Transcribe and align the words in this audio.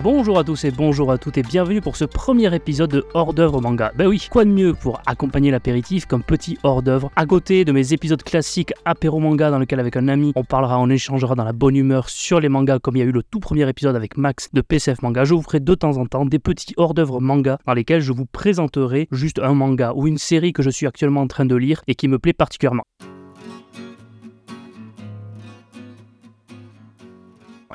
Bonjour 0.00 0.38
à 0.38 0.44
tous 0.44 0.64
et 0.64 0.70
bonjour 0.70 1.10
à 1.10 1.18
toutes 1.18 1.38
et 1.38 1.42
bienvenue 1.42 1.80
pour 1.80 1.96
ce 1.96 2.04
premier 2.04 2.54
épisode 2.54 2.88
de 2.88 3.04
Hors 3.14 3.34
d'œuvre 3.34 3.60
manga. 3.60 3.90
Ben 3.96 4.06
oui, 4.06 4.28
quoi 4.30 4.44
de 4.44 4.50
mieux 4.50 4.72
pour 4.72 5.02
accompagner 5.06 5.50
l'apéritif 5.50 6.06
comme 6.06 6.22
petit 6.22 6.56
hors 6.62 6.84
d'œuvre 6.84 7.10
à 7.16 7.26
côté 7.26 7.64
de 7.64 7.72
mes 7.72 7.92
épisodes 7.92 8.22
classiques 8.22 8.72
apéro 8.84 9.18
manga 9.18 9.50
dans 9.50 9.58
lequel 9.58 9.80
avec 9.80 9.96
un 9.96 10.06
ami 10.06 10.32
on 10.36 10.44
parlera, 10.44 10.78
on 10.78 10.88
échangera 10.88 11.34
dans 11.34 11.42
la 11.42 11.52
bonne 11.52 11.74
humeur 11.74 12.10
sur 12.10 12.38
les 12.38 12.48
mangas 12.48 12.78
comme 12.78 12.94
il 12.94 13.00
y 13.00 13.02
a 13.02 13.06
eu 13.06 13.12
le 13.12 13.24
tout 13.24 13.40
premier 13.40 13.68
épisode 13.68 13.96
avec 13.96 14.16
Max 14.16 14.50
de 14.52 14.60
PCF 14.60 15.02
Manga. 15.02 15.24
Je 15.24 15.34
vous 15.34 15.42
ferai 15.42 15.58
de 15.58 15.74
temps 15.74 15.96
en 15.96 16.06
temps 16.06 16.24
des 16.24 16.38
petits 16.38 16.74
hors 16.76 16.94
d'œuvre 16.94 17.20
manga 17.20 17.58
dans 17.66 17.74
lesquels 17.74 18.00
je 18.00 18.12
vous 18.12 18.26
présenterai 18.26 19.08
juste 19.10 19.40
un 19.40 19.54
manga 19.54 19.94
ou 19.96 20.06
une 20.06 20.18
série 20.18 20.52
que 20.52 20.62
je 20.62 20.70
suis 20.70 20.86
actuellement 20.86 21.22
en 21.22 21.26
train 21.26 21.44
de 21.44 21.56
lire 21.56 21.82
et 21.88 21.96
qui 21.96 22.06
me 22.06 22.20
plaît 22.20 22.34
particulièrement. 22.34 22.84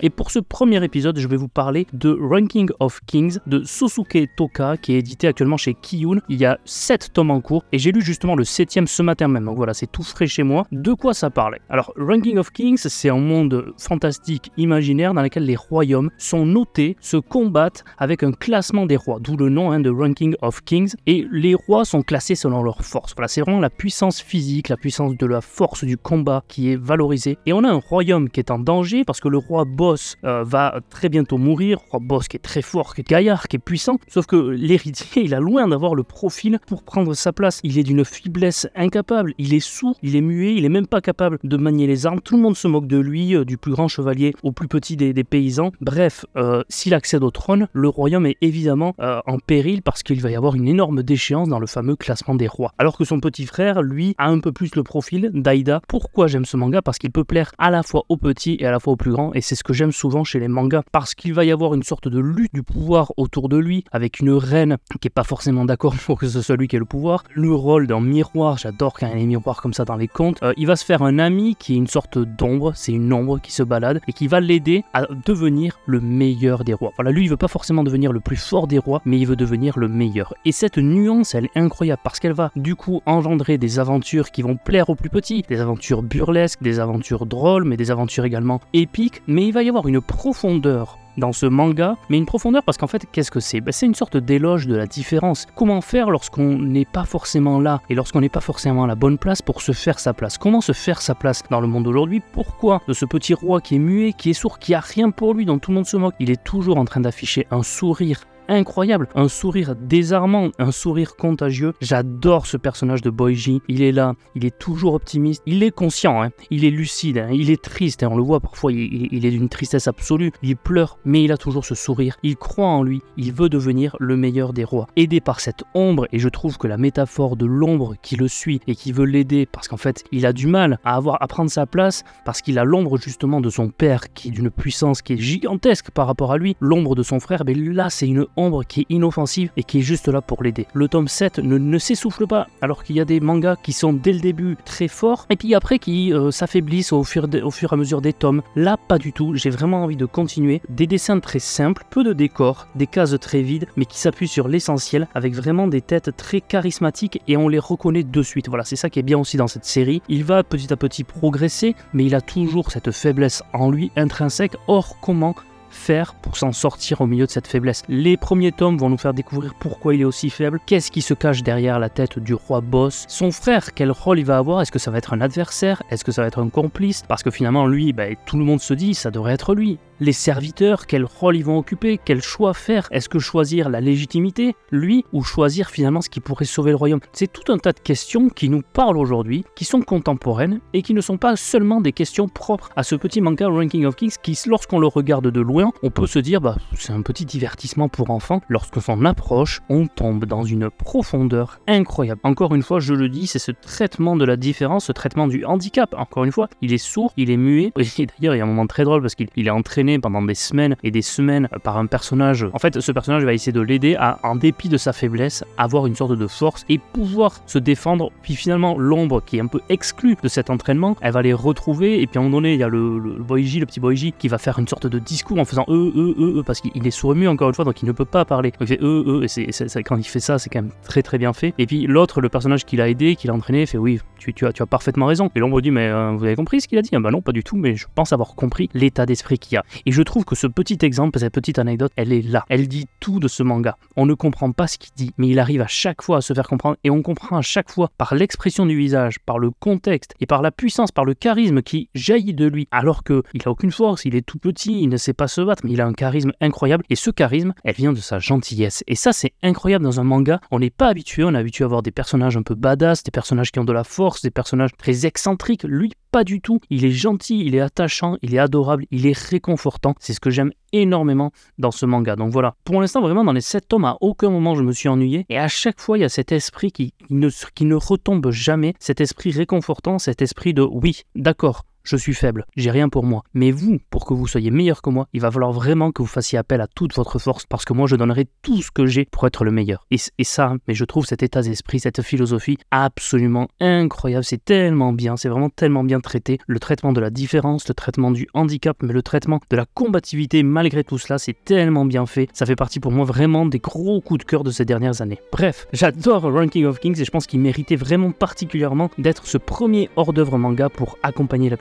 Et 0.01 0.09
pour 0.09 0.31
ce 0.31 0.39
premier 0.39 0.83
épisode, 0.83 1.19
je 1.19 1.27
vais 1.27 1.37
vous 1.37 1.47
parler 1.47 1.85
de 1.93 2.17
Ranking 2.19 2.69
of 2.79 2.99
Kings 3.05 3.37
de 3.45 3.63
Sosuke 3.63 4.27
Toka 4.35 4.75
qui 4.77 4.93
est 4.93 4.99
édité 4.99 5.27
actuellement 5.27 5.57
chez 5.57 5.75
Kiyun. 5.75 6.19
Il 6.29 6.39
y 6.39 6.45
a 6.45 6.57
7 6.65 7.13
tomes 7.13 7.29
en 7.29 7.41
cours 7.41 7.63
et 7.71 7.77
j'ai 7.77 7.91
lu 7.91 8.01
justement 8.01 8.35
le 8.35 8.43
7 8.43 8.87
ce 8.87 9.03
matin 9.03 9.27
même. 9.27 9.45
Donc 9.45 9.55
voilà, 9.55 9.73
c'est 9.73 9.91
tout 9.91 10.03
frais 10.03 10.25
chez 10.25 10.41
moi. 10.41 10.65
De 10.71 10.93
quoi 10.93 11.13
ça 11.13 11.29
parlait? 11.29 11.61
Alors, 11.69 11.93
Ranking 11.95 12.37
of 12.37 12.51
Kings, 12.51 12.77
c'est 12.77 13.09
un 13.09 13.19
monde 13.19 13.73
fantastique, 13.77 14.51
imaginaire 14.57 15.13
dans 15.13 15.21
lequel 15.21 15.45
les 15.45 15.55
royaumes 15.55 16.09
sont 16.17 16.45
notés, 16.45 16.97
se 16.99 17.17
combattent 17.17 17.83
avec 17.99 18.23
un 18.23 18.31
classement 18.31 18.87
des 18.87 18.95
rois, 18.95 19.19
d'où 19.19 19.37
le 19.37 19.49
nom 19.49 19.71
hein, 19.71 19.79
de 19.79 19.91
Ranking 19.91 20.35
of 20.41 20.63
Kings. 20.63 20.95
Et 21.05 21.27
les 21.31 21.53
rois 21.53 21.85
sont 21.85 22.01
classés 22.01 22.35
selon 22.35 22.63
leur 22.63 22.83
force. 22.83 23.13
Voilà, 23.15 23.27
c'est 23.27 23.41
vraiment 23.41 23.59
la 23.59 23.69
puissance 23.69 24.21
physique, 24.21 24.69
la 24.69 24.77
puissance 24.77 25.15
de 25.15 25.25
la 25.25 25.41
force 25.41 25.83
du 25.83 25.97
combat 25.97 26.43
qui 26.47 26.71
est 26.71 26.77
valorisée. 26.77 27.37
Et 27.45 27.53
on 27.53 27.63
a 27.63 27.69
un 27.69 27.79
royaume 27.79 28.29
qui 28.29 28.39
est 28.39 28.49
en 28.49 28.59
danger 28.59 29.03
parce 29.05 29.19
que 29.19 29.27
le 29.27 29.37
roi 29.37 29.65
boss 29.83 30.15
euh, 30.23 30.45
va 30.45 30.79
très 30.89 31.09
bientôt 31.09 31.37
mourir, 31.37 31.77
roi 31.89 31.99
Boss 32.01 32.29
qui 32.29 32.37
est 32.37 32.39
très 32.39 32.61
fort, 32.61 32.95
qui 32.95 33.01
est 33.01 33.09
gaillard, 33.09 33.49
qui 33.49 33.57
est 33.57 33.59
puissant, 33.59 33.97
sauf 34.07 34.25
que 34.25 34.37
l'héritier, 34.37 35.23
il 35.25 35.33
a 35.33 35.41
loin 35.41 35.67
d'avoir 35.67 35.93
le 35.93 36.03
profil 36.03 36.57
pour 36.67 36.83
prendre 36.83 37.13
sa 37.13 37.33
place. 37.33 37.59
Il 37.63 37.77
est 37.77 37.83
d'une 37.83 38.05
faiblesse 38.05 38.65
incapable, 38.75 39.33
il 39.37 39.53
est 39.53 39.59
sourd, 39.59 39.97
il 40.01 40.15
est 40.15 40.21
muet, 40.21 40.55
il 40.55 40.63
est 40.63 40.69
même 40.69 40.87
pas 40.87 41.01
capable 41.01 41.37
de 41.43 41.57
manier 41.57 41.85
les 41.85 42.05
armes. 42.05 42.21
Tout 42.21 42.37
le 42.37 42.41
monde 42.41 42.55
se 42.55 42.69
moque 42.69 42.87
de 42.87 42.97
lui, 42.97 43.35
euh, 43.35 43.43
du 43.43 43.57
plus 43.57 43.73
grand 43.73 43.89
chevalier 43.89 44.33
au 44.41 44.53
plus 44.53 44.69
petit 44.69 44.95
des, 44.95 45.23
paysans. 45.25 45.73
Bref, 45.81 46.25
euh, 46.37 46.63
s'il 46.69 46.93
accède 46.93 47.23
au 47.23 47.31
trône, 47.31 47.67
le 47.73 47.89
royaume 47.89 48.25
est 48.25 48.37
évidemment 48.39 48.95
en 48.99 49.37
péril 49.39 49.81
parce 49.81 50.01
qu'il 50.01 50.21
va 50.21 50.31
y 50.31 50.35
avoir 50.35 50.55
une 50.55 50.67
énorme 50.67 51.03
déchéance 51.03 51.49
dans 51.49 51.59
le 51.59 51.67
fameux 51.67 51.97
classement 51.97 52.35
des 52.35 52.47
rois. 52.47 52.71
Alors 52.77 52.97
que 52.97 53.03
son 53.03 53.19
petit 53.19 53.45
frère, 53.45 53.81
lui, 53.81 54.15
a 54.17 54.29
un 54.29 54.39
peu 54.39 54.53
plus 54.53 54.75
le 54.75 54.83
profil 54.83 55.29
d'Aïda. 55.33 55.81
Pourquoi 55.89 56.27
j'aime 56.27 56.45
ce 56.45 56.55
manga? 56.55 56.81
Parce 56.81 56.99
qu'il 56.99 57.11
peut 57.11 57.25
plaire 57.25 57.51
à 57.57 57.69
la 57.69 57.83
fois 57.83 58.03
aux 58.07 58.17
petits 58.17 58.55
et 58.59 58.65
à 58.65 58.71
la 58.71 58.79
fois 58.79 58.93
aux 58.93 58.97
plus 58.97 59.11
grands, 59.11 59.33
et 59.33 59.41
c'est 59.41 59.55
ce 59.55 59.63
que 59.63 59.72
j'aime 59.73 59.91
souvent 59.91 60.23
chez 60.23 60.39
les 60.39 60.47
mangas 60.47 60.83
parce 60.91 61.15
qu'il 61.15 61.33
va 61.33 61.45
y 61.45 61.51
avoir 61.51 61.73
une 61.73 61.83
sorte 61.83 62.07
de 62.07 62.19
lutte 62.19 62.53
du 62.53 62.63
pouvoir 62.63 63.11
autour 63.17 63.49
de 63.49 63.57
lui 63.57 63.83
avec 63.91 64.19
une 64.19 64.31
reine 64.31 64.77
qui 65.01 65.07
est 65.07 65.11
pas 65.13 65.23
forcément 65.23 65.65
d'accord 65.65 65.95
pour 66.05 66.19
que 66.19 66.27
ce 66.27 66.41
soit 66.41 66.55
lui 66.55 66.67
qui 66.67 66.75
ait 66.75 66.79
le 66.79 66.85
pouvoir. 66.85 67.23
Le 67.33 67.53
rôle 67.53 67.87
d'un 67.87 68.01
miroir, 68.01 68.57
j'adore 68.57 68.93
quand 68.93 69.07
il 69.07 69.09
y 69.09 69.13
a 69.13 69.17
des 69.17 69.25
miroirs 69.25 69.61
comme 69.61 69.73
ça 69.73 69.85
dans 69.85 69.95
les 69.95 70.07
contes. 70.07 70.41
Euh, 70.43 70.53
il 70.57 70.67
va 70.67 70.75
se 70.75 70.85
faire 70.85 71.01
un 71.01 71.19
ami 71.19 71.55
qui 71.55 71.73
est 71.73 71.77
une 71.77 71.87
sorte 71.87 72.17
d'ombre, 72.17 72.73
c'est 72.75 72.91
une 72.91 73.11
ombre 73.11 73.39
qui 73.39 73.51
se 73.51 73.63
balade 73.63 74.01
et 74.07 74.13
qui 74.13 74.27
va 74.27 74.39
l'aider 74.39 74.83
à 74.93 75.05
devenir 75.25 75.79
le 75.85 75.99
meilleur 75.99 76.63
des 76.63 76.73
rois. 76.73 76.91
Voilà, 76.95 77.11
lui 77.11 77.23
il 77.25 77.29
veut 77.29 77.37
pas 77.37 77.47
forcément 77.47 77.83
devenir 77.83 78.11
le 78.11 78.19
plus 78.19 78.37
fort 78.37 78.67
des 78.67 78.77
rois, 78.77 79.01
mais 79.05 79.19
il 79.19 79.25
veut 79.25 79.35
devenir 79.35 79.79
le 79.79 79.87
meilleur. 79.87 80.33
Et 80.45 80.51
cette 80.51 80.77
nuance, 80.77 81.35
elle 81.35 81.45
est 81.45 81.57
incroyable 81.57 82.01
parce 82.03 82.19
qu'elle 82.19 82.33
va 82.33 82.51
du 82.55 82.75
coup 82.75 83.01
engendrer 83.05 83.57
des 83.57 83.79
aventures 83.79 84.31
qui 84.31 84.41
vont 84.41 84.55
plaire 84.55 84.89
aux 84.89 84.95
plus 84.95 85.09
petits, 85.09 85.43
des 85.47 85.59
aventures 85.59 86.03
burlesques, 86.03 86.61
des 86.61 86.79
aventures 86.79 87.25
drôles, 87.25 87.63
mais 87.63 87.77
des 87.77 87.91
aventures 87.91 88.25
également 88.25 88.61
épiques. 88.73 89.21
Mais 89.27 89.45
il 89.45 89.51
va 89.51 89.62
y 89.63 89.69
avoir 89.69 89.87
une 89.87 90.01
profondeur 90.01 90.97
dans 91.17 91.31
ce 91.31 91.45
manga, 91.45 91.95
mais 92.09 92.17
une 92.17 92.25
profondeur 92.25 92.63
parce 92.63 92.77
qu'en 92.77 92.87
fait, 92.87 93.05
qu'est-ce 93.11 93.31
que 93.31 93.39
c'est? 93.39 93.61
Ben, 93.61 93.71
C'est 93.71 93.85
une 93.85 93.95
sorte 93.95 94.17
d'éloge 94.17 94.67
de 94.67 94.75
la 94.75 94.87
différence. 94.87 95.45
Comment 95.55 95.81
faire 95.81 96.09
lorsqu'on 96.09 96.57
n'est 96.57 96.85
pas 96.85 97.05
forcément 97.05 97.59
là 97.59 97.81
et 97.89 97.95
lorsqu'on 97.95 98.21
n'est 98.21 98.29
pas 98.29 98.41
forcément 98.41 98.83
à 98.83 98.87
la 98.87 98.95
bonne 98.95 99.17
place 99.17 99.41
pour 99.41 99.61
se 99.61 99.71
faire 99.71 99.99
sa 99.99 100.13
place? 100.13 100.37
Comment 100.37 100.61
se 100.61 100.71
faire 100.71 101.01
sa 101.01 101.15
place 101.15 101.43
dans 101.49 101.61
le 101.61 101.67
monde 101.67 101.83
d'aujourd'hui? 101.83 102.21
Pourquoi 102.33 102.81
de 102.87 102.93
ce 102.93 103.05
petit 103.05 103.33
roi 103.33 103.61
qui 103.61 103.75
est 103.75 103.79
muet, 103.79 104.13
qui 104.13 104.31
est 104.31 104.33
sourd, 104.33 104.59
qui 104.59 104.73
a 104.73 104.79
rien 104.79 105.11
pour 105.11 105.33
lui, 105.33 105.45
dont 105.45 105.59
tout 105.59 105.71
le 105.71 105.75
monde 105.75 105.85
se 105.85 105.97
moque, 105.97 106.15
il 106.19 106.31
est 106.31 106.43
toujours 106.43 106.77
en 106.77 106.85
train 106.85 107.01
d'afficher 107.01 107.47
un 107.51 107.63
sourire 107.63 108.21
incroyable, 108.53 109.07
un 109.15 109.27
sourire 109.27 109.75
désarmant, 109.75 110.51
un 110.59 110.71
sourire 110.71 111.15
contagieux. 111.15 111.73
J'adore 111.81 112.45
ce 112.45 112.57
personnage 112.57 113.01
de 113.01 113.09
Boiji. 113.09 113.61
Il 113.67 113.81
est 113.81 113.91
là, 113.91 114.13
il 114.35 114.45
est 114.45 114.57
toujours 114.57 114.93
optimiste, 114.93 115.43
il 115.45 115.63
est 115.63 115.71
conscient, 115.71 116.21
hein. 116.21 116.29
il 116.49 116.65
est 116.65 116.71
lucide, 116.71 117.17
hein. 117.17 117.29
il 117.31 117.49
est 117.49 117.61
triste. 117.61 118.03
Hein. 118.03 118.09
On 118.11 118.17
le 118.17 118.23
voit 118.23 118.39
parfois, 118.39 118.71
il, 118.71 119.25
est 119.25 119.31
d'une 119.31 119.49
tristesse 119.49 119.87
absolue. 119.87 120.31
Il 120.41 120.55
pleure, 120.55 120.97
mais 121.05 121.23
il 121.23 121.31
a 121.31 121.37
toujours 121.37 121.65
ce 121.65 121.75
sourire. 121.75 122.17
Il 122.23 122.37
croit 122.37 122.67
en 122.67 122.83
lui, 122.83 123.01
il 123.17 123.33
veut 123.33 123.49
devenir 123.49 123.95
le 123.99 124.15
meilleur 124.17 124.53
des 124.53 124.63
rois. 124.63 124.87
Aidé 124.95 125.19
par 125.19 125.39
cette 125.39 125.63
ombre, 125.73 126.07
et 126.11 126.19
je 126.19 126.29
trouve 126.29 126.57
que 126.57 126.67
la 126.67 126.77
métaphore 126.77 127.35
de 127.35 127.45
l'ombre 127.45 127.95
qui 128.01 128.15
le 128.15 128.27
suit 128.27 128.59
et 128.67 128.75
qui 128.75 128.91
veut 128.91 129.05
l'aider, 129.05 129.45
parce 129.45 129.67
qu'en 129.67 129.77
fait, 129.77 130.03
il 130.11 130.25
a 130.25 130.33
du 130.33 130.47
mal 130.47 130.79
à 130.83 130.95
avoir 130.95 131.21
à 131.21 131.27
prendre 131.27 131.49
sa 131.49 131.65
place, 131.65 132.03
parce 132.25 132.41
qu'il 132.41 132.59
a 132.59 132.63
l'ombre 132.63 132.97
justement 132.97 133.41
de 133.41 133.49
son 133.49 133.69
père, 133.69 134.13
qui 134.13 134.29
est 134.29 134.31
d'une 134.31 134.51
puissance 134.51 135.01
qui 135.01 135.13
est 135.13 135.17
gigantesque 135.17 135.91
par 135.91 136.07
rapport 136.07 136.31
à 136.31 136.37
lui. 136.37 136.55
L'ombre 136.59 136.95
de 136.95 137.03
son 137.03 137.19
frère, 137.19 137.43
mais 137.45 137.53
là, 137.53 137.89
c'est 137.89 138.07
une 138.07 138.25
ombre 138.35 138.42
qui 138.67 138.81
est 138.81 138.85
inoffensive 138.89 139.51
et 139.57 139.63
qui 139.63 139.79
est 139.79 139.81
juste 139.81 140.07
là 140.07 140.21
pour 140.21 140.43
l'aider. 140.43 140.67
Le 140.73 140.87
tome 140.87 141.07
7 141.07 141.39
ne, 141.39 141.77
s'essouffle 141.77 142.27
pas, 142.27 142.47
alors 142.61 142.83
qu'il 142.83 142.95
y 142.95 142.99
a 142.99 143.05
des 143.05 143.19
mangas 143.19 143.55
qui 143.57 143.73
sont 143.73 143.93
dès 143.93 144.13
le 144.13 144.19
début 144.19 144.57
très 144.65 144.87
forts 144.87 145.25
et 145.29 145.35
puis 145.35 145.55
après 145.55 145.79
qui 145.79 146.13
euh, 146.13 146.31
s'affaiblissent 146.31 146.93
au 146.93 147.03
fur, 147.03 147.27
au 147.43 147.51
fur 147.51 147.71
et 147.71 147.75
à 147.75 147.77
mesure 147.77 148.01
des 148.01 148.13
tomes. 148.13 148.41
Là, 148.55 148.77
pas 148.77 148.97
du 148.97 149.13
tout. 149.13 149.35
J'ai 149.35 149.49
vraiment 149.49 149.83
envie 149.83 149.95
de 149.95 150.05
continuer. 150.05 150.61
Des 150.69 150.87
dessins 150.87 151.19
très 151.19 151.39
simples, 151.39 151.83
peu 151.89 152.03
de 152.03 152.13
décors, 152.13 152.67
des 152.75 152.87
cases 152.87 153.19
très 153.19 153.41
vides, 153.41 153.67
mais 153.75 153.85
qui 153.85 153.99
s'appuient 153.99 154.27
sur 154.27 154.47
l'essentiel 154.47 155.07
avec 155.15 155.33
vraiment 155.33 155.67
des 155.67 155.81
têtes 155.81 156.15
très 156.15 156.41
charismatiques 156.41 157.21
et 157.27 157.37
on 157.37 157.47
les 157.47 157.59
reconnaît 157.59 158.03
de 158.03 158.23
suite. 158.23 158.49
Voilà, 158.49 158.63
c'est 158.63 158.75
ça 158.75 158.89
qui 158.89 158.99
est 158.99 159.03
bien 159.03 159.17
aussi 159.17 159.37
dans 159.37 159.47
cette 159.47 159.65
série. 159.65 160.01
Il 160.09 160.23
va 160.23 160.43
petit 160.43 160.71
à 160.71 160.77
petit 160.77 161.03
progresser, 161.03 161.75
mais 161.93 162.05
il 162.05 162.15
a 162.15 162.21
toujours 162.21 162.71
cette 162.71 162.91
faiblesse 162.91 163.43
en 163.53 163.71
lui 163.71 163.91
intrinsèque. 163.95 164.55
Or, 164.67 164.97
comment 165.01 165.35
faire 165.73 166.13
pour 166.15 166.37
s'en 166.37 166.51
sortir 166.51 167.01
au 167.01 167.07
milieu 167.07 167.25
de 167.25 167.31
cette 167.31 167.47
faiblesse. 167.47 167.83
Les 167.89 168.17
premiers 168.17 168.51
tomes 168.51 168.77
vont 168.77 168.89
nous 168.89 168.97
faire 168.97 169.13
découvrir 169.13 169.53
pourquoi 169.55 169.95
il 169.95 170.01
est 170.01 170.05
aussi 170.05 170.29
faible, 170.29 170.59
qu'est-ce 170.65 170.91
qui 170.91 171.01
se 171.01 171.13
cache 171.13 171.43
derrière 171.43 171.79
la 171.79 171.89
tête 171.89 172.19
du 172.19 172.33
roi 172.33 172.61
boss, 172.61 173.05
son 173.07 173.31
frère, 173.31 173.73
quel 173.73 173.91
rôle 173.91 174.19
il 174.19 174.25
va 174.25 174.37
avoir, 174.37 174.61
est-ce 174.61 174.71
que 174.71 174.79
ça 174.79 174.91
va 174.91 174.97
être 174.97 175.13
un 175.13 175.21
adversaire, 175.21 175.83
est-ce 175.89 176.03
que 176.03 176.11
ça 176.11 176.21
va 176.21 176.27
être 176.27 176.39
un 176.39 176.49
complice, 176.49 177.03
parce 177.07 177.23
que 177.23 177.31
finalement 177.31 177.67
lui, 177.67 177.93
bah, 177.93 178.05
tout 178.25 178.37
le 178.37 178.45
monde 178.45 178.61
se 178.61 178.73
dit 178.73 178.93
ça 178.93 179.11
devrait 179.11 179.33
être 179.33 179.55
lui. 179.55 179.79
Les 179.99 180.11
serviteurs, 180.11 180.87
quel 180.87 181.05
rôle 181.05 181.37
ils 181.37 181.45
vont 181.45 181.57
occuper, 181.57 181.99
quel 182.03 182.21
choix 182.21 182.53
faire, 182.53 182.87
est-ce 182.91 183.09
que 183.09 183.19
choisir 183.19 183.69
la 183.69 183.79
légitimité, 183.79 184.55
lui, 184.71 185.05
ou 185.13 185.23
choisir 185.23 185.69
finalement 185.69 186.01
ce 186.01 186.09
qui 186.09 186.19
pourrait 186.19 186.45
sauver 186.45 186.71
le 186.71 186.77
royaume? 186.77 186.99
C'est 187.13 187.31
tout 187.31 187.51
un 187.51 187.57
tas 187.57 187.73
de 187.73 187.79
questions 187.79 188.29
qui 188.29 188.49
nous 188.49 188.61
parlent 188.61 188.97
aujourd'hui, 188.97 189.45
qui 189.55 189.65
sont 189.65 189.81
contemporaines 189.81 190.59
et 190.73 190.81
qui 190.81 190.93
ne 190.93 191.01
sont 191.01 191.17
pas 191.17 191.35
seulement 191.35 191.81
des 191.81 191.91
questions 191.91 192.27
propres 192.27 192.69
à 192.75 192.83
ce 192.83 192.95
petit 192.95 193.21
manga 193.21 193.47
Ranking 193.47 193.85
of 193.85 193.95
Kings 193.95 194.15
qui, 194.21 194.37
lorsqu'on 194.47 194.79
le 194.79 194.87
regarde 194.87 195.29
de 195.29 195.41
loin, 195.41 195.71
on 195.83 195.89
peut 195.89 196.07
se 196.07 196.19
dire 196.19 196.41
bah 196.41 196.57
c'est 196.75 196.93
un 196.93 197.01
petit 197.01 197.25
divertissement 197.25 197.87
pour 197.87 198.09
enfants. 198.09 198.41
Lorsque 198.49 198.81
s'en 198.81 199.05
approche, 199.05 199.61
on 199.69 199.87
tombe 199.87 200.25
dans 200.25 200.43
une 200.43 200.69
profondeur 200.69 201.59
incroyable. 201.67 202.21
Encore 202.23 202.55
une 202.55 202.63
fois, 202.63 202.79
je 202.79 202.93
le 202.93 203.09
dis, 203.09 203.27
c'est 203.27 203.39
ce 203.39 203.51
traitement 203.51 204.15
de 204.15 204.25
la 204.25 204.37
différence, 204.37 204.85
ce 204.85 204.91
traitement 204.91 205.27
du 205.27 205.45
handicap. 205.45 205.93
Encore 205.97 206.23
une 206.23 206.31
fois, 206.31 206.49
il 206.61 206.73
est 206.73 206.77
sourd, 206.77 207.13
il 207.17 207.29
est 207.29 207.37
muet. 207.37 207.71
Et 207.77 208.05
d'ailleurs, 208.05 208.35
il 208.35 208.39
y 208.39 208.41
a 208.41 208.43
un 208.43 208.47
moment 208.47 208.67
très 208.67 208.83
drôle 208.83 209.01
parce 209.01 209.15
qu'il 209.15 209.29
est 209.35 209.49
pendant 209.99 210.21
des 210.21 210.35
semaines 210.35 210.75
et 210.83 210.91
des 210.91 211.01
semaines 211.01 211.47
par 211.63 211.77
un 211.77 211.85
personnage. 211.85 212.47
En 212.53 212.59
fait, 212.59 212.79
ce 212.79 212.91
personnage 212.91 213.23
va 213.23 213.33
essayer 213.33 213.51
de 213.51 213.61
l'aider 213.61 213.95
à, 213.95 214.19
en 214.23 214.35
dépit 214.35 214.69
de 214.69 214.77
sa 214.77 214.93
faiblesse, 214.93 215.43
avoir 215.57 215.87
une 215.87 215.95
sorte 215.95 216.13
de 216.13 216.27
force 216.27 216.65
et 216.69 216.77
pouvoir 216.77 217.41
se 217.45 217.59
défendre. 217.59 218.11
Puis 218.21 218.35
finalement, 218.35 218.77
l'ombre 218.77 219.21
qui 219.23 219.37
est 219.37 219.41
un 219.41 219.47
peu 219.47 219.61
exclue 219.69 220.15
de 220.21 220.27
cet 220.27 220.49
entraînement, 220.49 220.95
elle 221.01 221.13
va 221.13 221.21
les 221.21 221.33
retrouver. 221.33 222.01
Et 222.01 222.07
puis 222.07 222.17
à 222.17 222.21
un 222.21 222.23
moment 222.23 222.37
donné, 222.37 222.53
il 222.53 222.59
y 222.59 222.63
a 222.63 222.67
le, 222.67 222.99
le, 222.99 223.17
le 223.17 223.23
Boiji, 223.23 223.59
le 223.59 223.65
petit 223.65 223.79
Boiji, 223.79 224.13
qui 224.17 224.27
va 224.27 224.37
faire 224.37 224.59
une 224.59 224.67
sorte 224.67 224.87
de 224.87 224.99
discours 224.99 225.39
en 225.39 225.45
faisant 225.45 225.65
eux, 225.69 225.91
eux, 225.95 226.15
eux, 226.17 226.33
eux, 226.39 226.43
parce 226.43 226.61
qu'il 226.61 226.85
est 226.85 226.91
sourd-mu 226.91 227.27
encore 227.27 227.49
une 227.49 227.55
fois, 227.55 227.65
donc 227.65 227.81
il 227.81 227.85
ne 227.85 227.91
peut 227.91 228.05
pas 228.05 228.25
parler. 228.25 228.51
il 228.59 228.67
fait 228.67 228.79
eux, 228.81 229.03
eux, 229.07 229.25
et 229.25 229.83
quand 229.83 229.97
il 229.97 230.03
fait 230.03 230.19
ça, 230.19 230.39
c'est 230.39 230.49
quand 230.49 230.61
même 230.61 230.71
très 230.83 231.01
très 231.01 231.17
bien 231.17 231.33
fait. 231.33 231.53
Et 231.57 231.65
puis 231.65 231.85
l'autre, 231.87 232.21
le 232.21 232.29
personnage 232.29 232.65
qui 232.65 232.77
l'a 232.77 232.89
aidé, 232.89 233.15
qui 233.15 233.27
l'a 233.27 233.33
entraîné, 233.33 233.65
fait 233.65 233.77
oui, 233.77 233.99
tu, 234.17 234.33
tu, 234.33 234.45
as, 234.45 234.53
tu 234.53 234.63
as 234.63 234.65
parfaitement 234.65 235.05
raison. 235.05 235.29
Et 235.35 235.39
l'ombre 235.39 235.61
dit, 235.61 235.71
mais 235.71 235.87
euh, 235.87 236.11
vous 236.11 236.23
avez 236.23 236.35
compris 236.35 236.61
ce 236.61 236.67
qu'il 236.67 236.77
a 236.77 236.81
dit? 236.81 236.91
Ah, 236.93 236.99
Bah 236.99 237.11
non, 237.11 237.21
pas 237.21 237.31
du 237.31 237.43
tout, 237.43 237.57
mais 237.57 237.75
je 237.75 237.87
pense 237.93 238.13
avoir 238.13 238.35
compris 238.35 238.69
l'état 238.73 239.05
d'esprit 239.05 239.37
qu'il 239.39 239.55
y 239.55 239.57
a. 239.57 239.63
Et 239.85 239.91
je 239.91 240.01
trouve 240.01 240.25
que 240.25 240.35
ce 240.35 240.47
petit 240.47 240.77
exemple, 240.81 241.19
cette 241.19 241.33
petite 241.33 241.59
anecdote, 241.59 241.91
elle 241.95 242.13
est 242.13 242.21
là. 242.21 242.45
Elle 242.49 242.67
dit 242.67 242.87
tout 242.99 243.19
de 243.19 243.27
ce 243.27 243.43
manga. 243.43 243.77
On 243.95 244.05
ne 244.05 244.13
comprend 244.13 244.51
pas 244.51 244.67
ce 244.67 244.77
qu'il 244.77 244.93
dit, 244.95 245.11
mais 245.17 245.29
il 245.29 245.39
arrive 245.39 245.61
à 245.61 245.67
chaque 245.67 246.01
fois 246.01 246.17
à 246.17 246.21
se 246.21 246.33
faire 246.33 246.47
comprendre, 246.47 246.77
et 246.83 246.89
on 246.89 247.01
comprend 247.01 247.37
à 247.37 247.41
chaque 247.41 247.71
fois 247.71 247.89
par 247.97 248.15
l'expression 248.15 248.65
du 248.65 248.77
visage, 248.77 249.19
par 249.19 249.39
le 249.39 249.51
contexte, 249.51 250.15
et 250.19 250.25
par 250.25 250.41
la 250.41 250.51
puissance, 250.51 250.91
par 250.91 251.05
le 251.05 251.13
charisme 251.13 251.61
qui 251.61 251.89
jaillit 251.93 252.33
de 252.33 252.45
lui, 252.45 252.67
alors 252.71 253.03
qu'il 253.03 253.41
a 253.45 253.49
aucune 253.49 253.71
force, 253.71 254.05
il 254.05 254.15
est 254.15 254.25
tout 254.25 254.39
petit, 254.39 254.81
il 254.81 254.89
ne 254.89 254.97
sait 254.97 255.13
pas 255.13 255.27
se 255.27 255.41
battre, 255.41 255.63
mais 255.65 255.71
il 255.71 255.81
a 255.81 255.85
un 255.85 255.93
charisme 255.93 256.31
incroyable. 256.41 256.83
Et 256.89 256.95
ce 256.95 257.09
charisme, 257.11 257.53
elle 257.63 257.75
vient 257.75 257.93
de 257.93 257.99
sa 257.99 258.19
gentillesse. 258.19 258.83
Et 258.87 258.95
ça, 258.95 259.13
c'est 259.13 259.33
incroyable 259.41 259.83
dans 259.83 259.99
un 259.99 260.03
manga. 260.03 260.39
On 260.51 260.59
n'est 260.59 260.69
pas 260.69 260.87
habitué, 260.87 261.23
on 261.23 261.33
est 261.33 261.37
habitué 261.37 261.63
à 261.63 261.67
avoir 261.67 261.81
des 261.81 261.91
personnages 261.91 262.37
un 262.37 262.43
peu 262.43 262.55
badass, 262.55 263.03
des 263.03 263.11
personnages 263.11 263.51
qui 263.51 263.59
ont 263.59 263.65
de 263.65 263.73
la 263.73 263.83
force, 263.83 264.21
des 264.21 264.31
personnages 264.31 264.71
très 264.77 265.05
excentriques. 265.05 265.63
Lui, 265.63 265.93
pas 266.13 266.23
du 266.23 266.41
tout. 266.41 266.59
Il 266.69 266.85
est 266.85 266.91
gentil, 266.91 267.43
il 267.43 267.55
est 267.55 267.59
attachant, 267.59 268.17
il 268.21 268.35
est 268.35 268.39
adorable, 268.39 268.85
il 268.91 269.07
est 269.07 269.17
réconfortant. 269.17 269.95
C'est 269.99 270.13
ce 270.13 270.19
que 270.19 270.29
j'aime 270.29 270.51
énormément 270.71 271.31
dans 271.57 271.71
ce 271.71 271.87
manga. 271.87 272.15
Donc 272.15 272.31
voilà, 272.31 272.55
pour 272.63 272.79
l'instant, 272.79 273.01
vraiment, 273.01 273.23
dans 273.23 273.33
les 273.33 273.41
7 273.41 273.67
tomes, 273.67 273.85
à 273.85 273.97
aucun 273.99 274.29
moment 274.29 274.53
je 274.53 274.61
me 274.61 274.71
suis 274.71 274.89
ennuyé. 274.89 275.25
Et 275.29 275.39
à 275.39 275.47
chaque 275.47 275.81
fois, 275.81 275.97
il 275.97 276.01
y 276.01 276.03
a 276.03 276.09
cet 276.09 276.31
esprit 276.31 276.71
qui 276.71 276.93
ne 277.09 277.75
retombe 277.75 278.29
jamais, 278.29 278.75
cet 278.79 279.01
esprit 279.01 279.31
réconfortant, 279.31 279.97
cet 279.97 280.21
esprit 280.21 280.53
de 280.53 280.61
oui, 280.61 281.01
d'accord, 281.15 281.65
je 281.83 281.97
suis 281.97 282.13
faible, 282.13 282.45
j'ai 282.55 282.71
rien 282.71 282.87
pour 282.89 283.03
moi. 283.03 283.23
Mais 283.33 283.51
vous, 283.51 283.77
pour 283.89 284.05
que 284.05 284.13
vous 284.13 284.27
soyez 284.27 284.51
meilleur 284.51 284.81
que 284.81 284.89
moi, 284.89 285.07
il 285.13 285.21
va 285.21 285.29
falloir 285.29 285.51
vraiment 285.51 285.91
que 285.91 286.01
vous 286.01 286.07
fassiez 286.07 286.37
appel 286.37 286.61
à 286.61 286.67
toute 286.67 286.95
votre 286.95 287.19
force 287.19 287.45
parce 287.45 287.65
que 287.65 287.73
moi 287.73 287.87
je 287.87 287.95
donnerai 287.95 288.27
tout 288.41 288.61
ce 288.61 288.71
que 288.71 288.85
j'ai 288.85 289.05
pour 289.05 289.27
être 289.27 289.43
le 289.43 289.51
meilleur. 289.51 289.85
Et, 289.91 290.23
ça, 290.23 290.55
mais 290.67 290.73
je 290.73 290.85
trouve 290.85 291.05
cet 291.05 291.23
état 291.23 291.41
d'esprit, 291.41 291.79
cette 291.79 292.01
philosophie 292.01 292.57
absolument 292.71 293.49
incroyable. 293.59 294.23
C'est 294.23 294.43
tellement 294.43 294.93
bien, 294.93 295.17
c'est 295.17 295.27
vraiment 295.27 295.49
tellement 295.49 295.83
bien 295.83 295.99
traité. 295.99 296.39
Le 296.47 296.59
traitement 296.59 296.93
de 296.93 297.01
la 297.01 297.09
différence, 297.09 297.67
le 297.67 297.73
traitement 297.73 298.11
du 298.11 298.27
handicap, 298.33 298.77
mais 298.81 298.93
le 298.93 299.01
traitement 299.01 299.39
de 299.49 299.55
la 299.57 299.65
combativité 299.65 300.43
malgré 300.43 300.83
tout 300.83 300.97
cela, 300.97 301.17
c'est 301.17 301.35
tellement 301.43 301.85
bien 301.85 302.05
fait. 302.05 302.29
Ça 302.33 302.45
fait 302.45 302.55
partie 302.55 302.79
pour 302.79 302.91
moi 302.91 303.05
vraiment 303.05 303.45
des 303.45 303.59
gros 303.59 303.99
coups 303.99 304.19
de 304.19 304.25
cœur 304.25 304.43
de 304.43 304.51
ces 304.51 304.63
dernières 304.63 305.01
années. 305.01 305.19
Bref, 305.31 305.67
j'adore 305.73 306.23
Ranking 306.23 306.65
of 306.65 306.79
Kings 306.79 306.99
et 307.01 307.05
je 307.05 307.11
pense 307.11 307.27
qu'il 307.27 307.41
méritait 307.41 307.75
vraiment 307.75 308.11
particulièrement 308.11 308.89
d'être 308.97 309.27
ce 309.27 309.37
premier 309.37 309.89
hors-d'œuvre 309.97 310.37
manga 310.37 310.69
pour 310.69 310.97
accompagner 311.03 311.49
la 311.49 311.57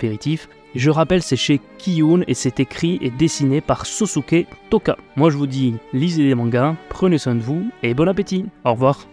je 0.74 0.90
rappelle, 0.90 1.22
c'est 1.22 1.36
chez 1.36 1.60
Kiyun 1.78 2.22
et 2.26 2.34
c'est 2.34 2.60
écrit 2.60 2.98
et 3.02 3.10
dessiné 3.10 3.60
par 3.60 3.84
Sosuke 3.84 4.46
Toka. 4.70 4.96
Moi 5.16 5.30
je 5.30 5.36
vous 5.36 5.46
dis, 5.46 5.74
lisez 5.92 6.22
les 6.24 6.34
mangas, 6.34 6.76
prenez 6.88 7.18
soin 7.18 7.34
de 7.34 7.40
vous 7.40 7.64
et 7.82 7.94
bon 7.94 8.08
appétit. 8.08 8.46
Au 8.64 8.72
revoir. 8.72 9.06